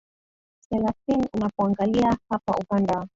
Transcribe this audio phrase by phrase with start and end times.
[0.69, 3.07] selastin unapoangalia hapa uganda